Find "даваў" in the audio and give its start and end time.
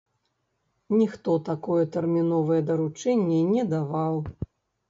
3.75-4.15